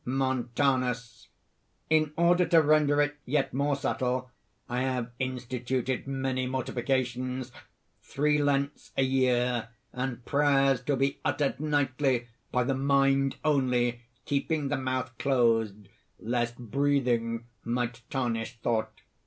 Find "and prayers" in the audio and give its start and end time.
9.93-10.81